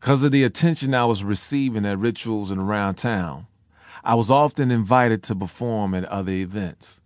Because 0.00 0.22
of 0.22 0.30
the 0.30 0.44
attention 0.44 0.94
I 0.94 1.04
was 1.06 1.24
receiving 1.24 1.84
at 1.84 1.98
rituals 1.98 2.50
and 2.50 2.60
around 2.60 2.94
town, 2.94 3.46
I 4.04 4.14
was 4.14 4.30
often 4.30 4.70
invited 4.70 5.24
to 5.24 5.34
perform 5.34 5.92
at 5.92 6.04
other 6.04 6.32
events. 6.32 7.00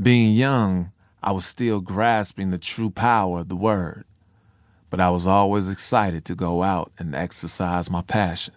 Being 0.00 0.34
young, 0.36 0.92
I 1.20 1.32
was 1.32 1.44
still 1.44 1.80
grasping 1.80 2.50
the 2.50 2.58
true 2.58 2.90
power 2.90 3.40
of 3.40 3.48
the 3.48 3.56
word, 3.56 4.04
but 4.88 5.00
I 5.00 5.10
was 5.10 5.26
always 5.26 5.66
excited 5.66 6.24
to 6.26 6.36
go 6.36 6.62
out 6.62 6.92
and 6.96 7.12
exercise 7.12 7.90
my 7.90 8.02
passion. 8.02 8.54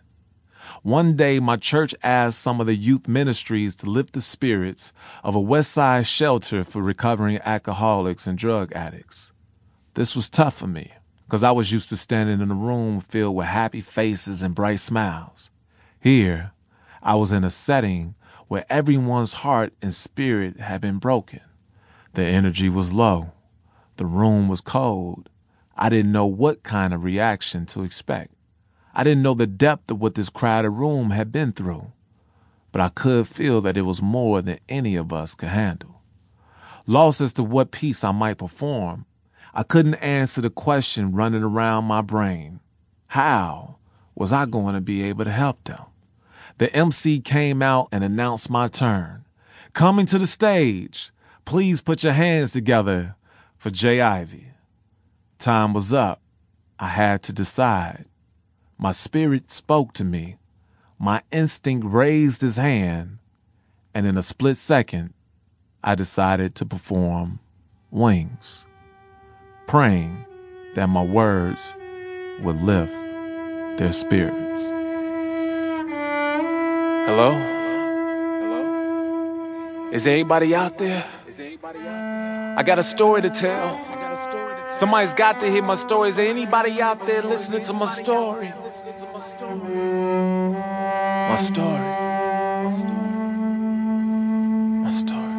One 0.83 1.15
day, 1.15 1.39
my 1.39 1.57
church 1.57 1.95
asked 2.03 2.39
some 2.39 2.61
of 2.61 2.67
the 2.67 2.75
youth 2.75 3.07
ministries 3.07 3.75
to 3.77 3.87
lift 3.87 4.13
the 4.13 4.21
spirits 4.21 4.93
of 5.23 5.33
a 5.33 5.41
West 5.41 5.71
Side 5.71 6.05
shelter 6.05 6.63
for 6.63 6.83
recovering 6.83 7.39
alcoholics 7.39 8.27
and 8.27 8.37
drug 8.37 8.71
addicts. 8.73 9.31
This 9.95 10.15
was 10.15 10.29
tough 10.29 10.55
for 10.55 10.67
me 10.67 10.91
because 11.31 11.43
I 11.45 11.51
was 11.51 11.71
used 11.71 11.87
to 11.87 11.95
standing 11.95 12.41
in 12.41 12.51
a 12.51 12.53
room 12.53 12.99
filled 12.99 13.37
with 13.37 13.47
happy 13.47 13.79
faces 13.79 14.43
and 14.43 14.53
bright 14.53 14.81
smiles. 14.81 15.49
Here, 15.97 16.51
I 17.01 17.15
was 17.15 17.31
in 17.31 17.45
a 17.45 17.49
setting 17.49 18.15
where 18.49 18.65
everyone's 18.69 19.31
heart 19.31 19.71
and 19.81 19.95
spirit 19.95 20.59
had 20.59 20.81
been 20.81 20.97
broken. 20.97 21.39
The 22.15 22.25
energy 22.25 22.67
was 22.67 22.91
low. 22.91 23.31
The 23.95 24.05
room 24.05 24.49
was 24.49 24.59
cold. 24.59 25.29
I 25.77 25.87
didn't 25.87 26.11
know 26.11 26.25
what 26.25 26.63
kind 26.63 26.93
of 26.93 27.05
reaction 27.05 27.65
to 27.67 27.85
expect. 27.85 28.33
I 28.93 29.05
didn't 29.05 29.23
know 29.23 29.33
the 29.33 29.47
depth 29.47 29.89
of 29.89 30.01
what 30.01 30.15
this 30.15 30.27
crowded 30.27 30.71
room 30.71 31.11
had 31.11 31.31
been 31.31 31.53
through, 31.53 31.93
but 32.73 32.81
I 32.81 32.89
could 32.89 33.25
feel 33.25 33.61
that 33.61 33.77
it 33.77 33.83
was 33.83 34.01
more 34.01 34.41
than 34.41 34.59
any 34.67 34.97
of 34.97 35.13
us 35.13 35.33
could 35.33 35.47
handle. 35.47 36.01
Lost 36.85 37.21
as 37.21 37.31
to 37.33 37.43
what 37.43 37.71
piece 37.71 38.03
I 38.03 38.11
might 38.11 38.37
perform, 38.39 39.05
I 39.53 39.63
couldn't 39.63 39.95
answer 39.95 40.41
the 40.41 40.49
question 40.49 41.11
running 41.11 41.43
around 41.43 41.85
my 41.85 42.01
brain. 42.01 42.59
How 43.07 43.77
was 44.15 44.31
I 44.31 44.45
going 44.45 44.75
to 44.75 44.81
be 44.81 45.03
able 45.03 45.25
to 45.25 45.31
help 45.31 45.63
them? 45.65 45.83
The 46.57 46.73
MC 46.75 47.19
came 47.19 47.61
out 47.61 47.89
and 47.91 48.03
announced 48.03 48.49
my 48.49 48.67
turn. 48.67 49.25
Coming 49.73 50.05
to 50.07 50.19
the 50.19 50.27
stage, 50.27 51.11
please 51.45 51.81
put 51.81 52.03
your 52.03 52.13
hands 52.13 52.53
together 52.53 53.15
for 53.57 53.69
J. 53.69 54.01
Ivy. 54.01 54.47
Time 55.39 55.73
was 55.73 55.91
up. 55.91 56.21
I 56.79 56.87
had 56.87 57.23
to 57.23 57.33
decide. 57.33 58.05
My 58.77 58.91
spirit 58.91 59.51
spoke 59.51 59.93
to 59.93 60.03
me. 60.03 60.37
My 60.97 61.23
instinct 61.31 61.85
raised 61.87 62.41
his 62.41 62.57
hand, 62.57 63.17
and 63.93 64.05
in 64.05 64.17
a 64.17 64.23
split 64.23 64.57
second, 64.57 65.13
I 65.83 65.95
decided 65.95 66.53
to 66.55 66.65
perform 66.65 67.39
Wings, 67.89 68.65
praying 69.71 70.13
that 70.75 70.89
my 70.89 71.01
words 71.01 71.73
would 72.41 72.61
lift 72.61 72.91
their 73.77 73.93
spirits. 73.93 74.61
Hello? 77.07 77.31
Hello? 78.41 79.89
Is 79.93 80.03
there 80.03 80.15
anybody 80.15 80.53
out 80.53 80.77
there? 80.77 81.05
Is 81.25 81.37
there 81.37 81.47
anybody 81.47 81.79
out 81.79 81.85
there? 81.85 82.55
I 82.59 82.63
got 82.63 82.79
a 82.79 82.83
story 82.83 83.21
to 83.21 83.29
tell. 83.29 83.79
Somebody's 84.67 85.13
got 85.13 85.39
to 85.39 85.49
hear 85.49 85.63
my 85.63 85.75
story. 85.75 86.09
Is 86.09 86.17
there 86.17 86.29
anybody 86.29 86.81
out 86.81 87.07
there 87.07 87.21
listening 87.21 87.63
to 87.63 87.71
my 87.71 87.85
story? 87.85 88.49
My 88.49 88.73
story. 91.37 91.79
My 92.65 92.71
story. 92.77 93.09
My 94.83 94.91
story. 94.91 95.31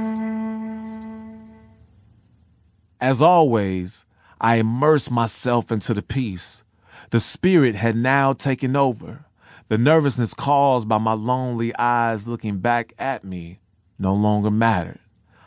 As 2.98 3.20
always, 3.20 4.06
I 4.43 4.57
immersed 4.57 5.12
myself 5.12 5.71
into 5.71 5.95
the 5.95 6.03
piece. 6.03 6.65
The 7.11 7.21
spirit 7.21 7.77
had 7.77 7.95
now 7.95 8.33
taken 8.33 8.75
over. 8.75 9.25
The 9.69 9.79
nervousness 9.79 10.35
caused 10.35 10.89
by 10.89 10.98
my 10.98 11.12
lonely 11.12 11.73
eyes 11.77 12.27
looking 12.27 12.59
back 12.59 12.93
at 12.98 13.23
me 13.23 13.61
no 14.01 14.13
longer 14.13 14.51
mattered. 14.51 14.98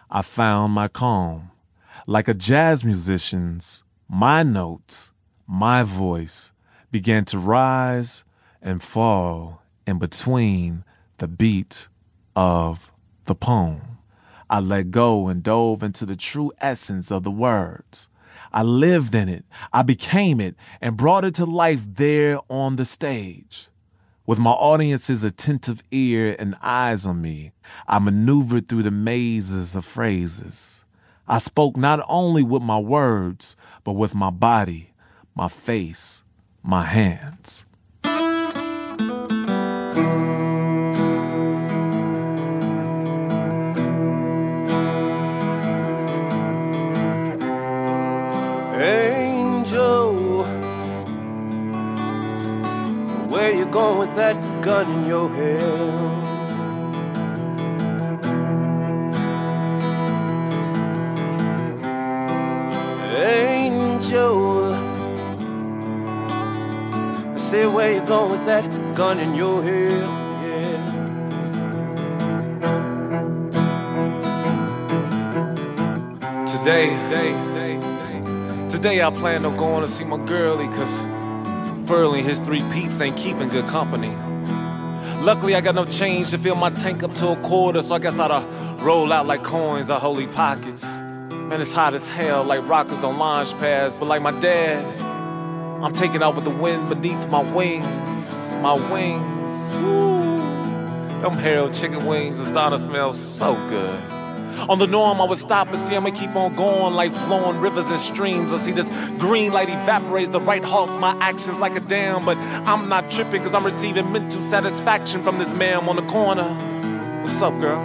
I 0.10 0.22
found 0.22 0.74
my 0.74 0.88
calm. 0.88 1.52
Like 2.08 2.30
a 2.30 2.34
jazz 2.34 2.86
musician's, 2.86 3.84
my 4.08 4.44
notes, 4.44 5.12
my 5.46 5.84
voice 5.84 6.54
began 6.90 7.26
to 7.26 7.38
rise 7.38 8.24
and 8.62 8.82
fall 8.82 9.62
in 9.86 10.00
between 10.00 10.86
the 11.18 11.28
beat 11.28 11.90
of 12.34 12.94
the 13.26 13.36
poem. 13.36 13.98
I 14.50 14.62
let 14.62 14.92
go 14.92 15.28
and 15.28 15.44
dove 15.44 15.84
into 15.84 16.06
the 16.06 16.16
true 16.16 16.54
essence 16.60 17.12
of 17.12 17.24
the 17.24 17.32
words. 17.32 18.08
I 18.56 18.64
lived 18.64 19.14
in 19.14 19.28
it, 19.28 19.44
I 19.74 19.82
became 19.82 20.40
it, 20.40 20.56
and 20.80 20.96
brought 20.96 21.26
it 21.26 21.36
to 21.36 21.46
life 21.46 21.86
there 21.86 22.40
on 22.50 22.78
the 22.78 22.86
stage. 22.86 23.68
With 24.26 24.40
my 24.40 24.52
audience's 24.52 25.26
attentive 25.26 25.84
ear 25.92 26.38
and 26.40 26.56
eyes 26.62 27.06
on 27.06 27.22
me, 27.22 27.52
I 27.86 28.00
maneuvered 28.00 28.70
through 28.70 28.84
the 28.84 28.92
mazes 28.92 29.76
of 29.76 29.84
phrases. 29.84 30.86
I 31.28 31.40
spoke 31.40 31.76
not 31.76 32.00
only 32.08 32.44
with 32.44 32.62
my 32.62 32.80
words, 32.80 33.58
but 33.84 33.94
with 33.94 34.16
my 34.16 34.30
body, 34.30 34.94
my 35.36 35.50
face, 35.50 36.24
my 36.64 36.86
hands. 36.86 37.66
Where 53.36 53.52
you 53.54 53.66
going 53.66 53.98
with 53.98 54.16
that 54.16 54.38
gun 54.64 54.90
in 54.90 55.06
your 55.06 55.28
hand? 55.28 56.26
Angel, 63.18 64.74
I 67.34 67.38
say 67.38 67.68
where 67.68 67.92
you 67.96 68.02
going 68.08 68.32
with 68.32 68.46
that 68.46 68.64
gun 68.96 69.20
in 69.20 69.36
your 69.36 69.62
hand? 69.62 70.10
Yeah. 70.46 70.80
Today, 76.46 76.88
today 78.70 79.02
I 79.02 79.10
plan 79.10 79.46
on 79.46 79.58
going 79.58 79.82
to 79.82 79.90
see 79.90 80.06
my 80.06 80.26
girlie 80.26 80.70
cause 80.70 81.25
Furley 81.88 82.20
and 82.20 82.28
his 82.28 82.40
three 82.40 82.64
peeps 82.72 83.00
ain't 83.02 83.18
keeping 83.18 83.50
good 83.50 83.68
company. 83.68 84.16
Luckily 85.24 85.56
I 85.56 85.62
got 85.62 85.76
no 85.76 85.86
change 85.86 86.32
to 86.32 86.38
fill 86.38 86.56
my 86.56 86.70
tank 86.70 87.04
up 87.04 87.14
to 87.16 87.30
a 87.30 87.36
quarter, 87.38 87.82
so 87.82 87.96
I 87.96 88.00
guess 88.00 88.18
I'd 88.20 88.32
uh, 88.32 88.78
roll 88.80 89.12
out 89.12 89.26
like 89.26 89.44
coins 89.44 89.90
or 89.90 90.00
holy 90.00 90.28
pockets. 90.28 90.84
Man, 90.84 91.62
it's 91.62 91.74
hot 91.74 91.94
as 91.94 92.10
hell, 92.10 92.44
like 92.44 92.68
rockers 92.68 93.04
on 93.04 93.18
launch 93.18 93.52
pads, 93.60 93.96
but 93.96 94.06
like 94.06 94.22
my 94.22 94.38
dad, 94.40 94.84
I'm 95.84 95.94
taking 95.94 96.24
off 96.24 96.36
with 96.36 96.44
the 96.44 96.52
wind 96.52 96.90
beneath 96.90 97.30
my 97.30 97.42
wings, 97.54 98.56
my 98.62 98.74
wings. 98.92 99.74
Woo. 99.76 100.40
Them 101.22 101.34
Harold 101.34 101.74
chicken 101.74 102.06
wings 102.06 102.40
are 102.40 102.46
starting 102.46 102.80
to 102.80 102.86
smell 102.86 103.14
so 103.14 103.56
good. 103.70 104.15
On 104.70 104.80
the 104.80 104.88
norm, 104.88 105.22
I 105.22 105.26
would 105.26 105.38
stop 105.38 105.68
and 105.68 105.80
see 105.80 105.96
I'ma 105.96 106.12
keep 106.12 106.36
on 106.36 106.56
going 106.56 106.94
like 106.94 107.12
flowing 107.12 107.60
rivers 107.60 107.90
and 107.90 108.00
streams. 108.00 108.52
I 108.52 108.58
see 108.60 108.72
this 108.72 108.90
green 109.20 109.54
light 109.54 109.70
evaporates, 109.70 110.32
the 110.32 110.42
right 110.42 110.64
halts 110.64 110.96
my 110.98 111.16
actions 111.20 111.60
like 111.60 111.76
a 111.76 111.82
dam. 111.82 112.26
But 112.26 112.38
I'm 112.38 112.90
not 112.90 113.12
tripping 113.12 113.44
cause 113.44 113.54
I'm 113.54 113.66
receiving 113.66 114.12
mental 114.12 114.42
satisfaction 114.42 115.22
from 115.22 115.38
this 115.38 115.54
man 115.54 115.88
on 115.88 115.96
the 115.96 116.06
corner. 116.08 116.50
What's 117.22 117.42
up, 117.42 117.60
girl? 117.60 117.80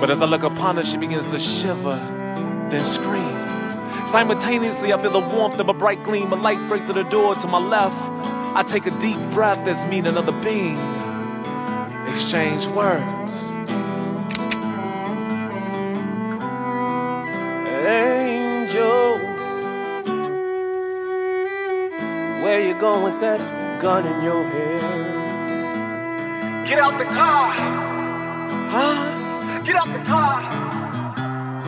But 0.00 0.10
as 0.10 0.20
I 0.20 0.26
look 0.26 0.42
upon 0.42 0.76
her, 0.76 0.84
she 0.84 0.98
begins 0.98 1.24
to 1.26 1.38
shiver, 1.38 1.96
then 2.70 2.84
scream. 2.84 3.54
Simultaneously, 4.06 4.92
I 4.92 5.00
feel 5.00 5.12
the 5.12 5.20
warmth 5.20 5.58
of 5.58 5.68
a 5.68 5.74
bright 5.74 6.02
gleam, 6.04 6.32
a 6.32 6.36
light 6.36 6.68
break 6.68 6.84
through 6.84 7.02
the 7.02 7.08
door 7.08 7.34
to 7.36 7.46
my 7.46 7.58
left. 7.58 7.98
I 8.56 8.62
take 8.62 8.86
a 8.86 9.00
deep 9.00 9.18
breath 9.30 9.66
as 9.66 9.86
meet 9.86 10.06
another 10.06 10.32
being. 10.42 10.78
Exchange 12.06 12.66
words. 12.66 13.53
Where 22.54 22.62
you 22.62 22.74
going 22.74 23.02
with 23.02 23.18
that 23.20 23.40
gun 23.82 24.06
in 24.06 24.22
your 24.22 24.44
hand? 24.46 24.94
Get 26.68 26.78
out 26.78 26.96
the 26.98 27.04
car! 27.04 27.50
Huh? 28.70 29.60
Get 29.64 29.74
out 29.74 29.90
the 29.92 30.04
car! 30.06 30.38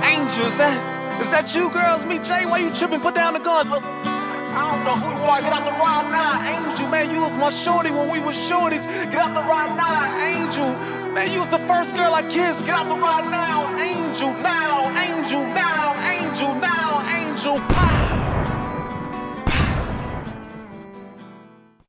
Angel, 0.04 0.46
is 0.46 0.58
that, 0.58 0.78
is 1.20 1.28
that 1.30 1.52
you 1.56 1.70
girls? 1.70 2.06
Me, 2.06 2.20
Jay? 2.20 2.46
Why 2.46 2.58
you 2.58 2.70
tripping? 2.72 3.00
Put 3.00 3.16
down 3.16 3.34
the 3.34 3.40
gun. 3.40 3.68
Look, 3.68 3.82
I 3.82 4.62
don't 4.70 4.84
know 4.86 4.94
who 5.02 5.10
you 5.18 5.26
are. 5.26 5.40
Get 5.40 5.52
out 5.52 5.64
the 5.64 5.72
ride 5.72 6.08
now. 6.08 6.38
Angel, 6.54 6.86
man, 6.88 7.10
you 7.10 7.20
was 7.20 7.36
my 7.36 7.50
shorty 7.50 7.90
when 7.90 8.08
we 8.08 8.20
was 8.20 8.36
shorties. 8.36 8.86
Get 9.10 9.18
out 9.18 9.34
the 9.34 9.42
ride 9.42 9.74
now. 9.74 10.06
Angel, 10.22 10.70
man, 11.10 11.32
you 11.32 11.40
was 11.40 11.48
the 11.48 11.62
first 11.66 11.96
girl 11.96 12.14
I 12.14 12.22
kissed. 12.30 12.64
Get 12.64 12.76
out 12.78 12.86
the 12.86 12.94
ride 12.94 13.26
now. 13.28 13.74
Angel, 13.76 14.30
now. 14.34 14.65